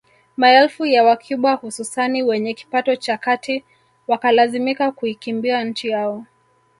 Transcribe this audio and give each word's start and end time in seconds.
Maelfu 0.37 0.85
ya 0.85 1.03
wacuba 1.03 1.53
hususan 1.53 2.21
wenye 2.21 2.53
kipato 2.53 2.95
cha 2.95 3.17
kati 3.17 3.63
wakalazimika 4.07 4.91
kuikimbia 4.91 5.63
nchi 5.63 5.87
yao 5.89 6.25